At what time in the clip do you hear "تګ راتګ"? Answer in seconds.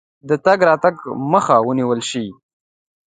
0.45-0.95